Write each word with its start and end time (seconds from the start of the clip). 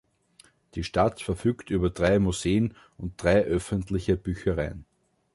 Die 0.73 0.83
Stadt 0.83 1.21
verfügt 1.21 1.69
über 1.69 1.91
drei 1.91 2.17
Museen 2.17 2.73
und 2.97 3.21
drei 3.21 3.43
öffentliche 3.43 4.17
Büchereien. 4.17 4.85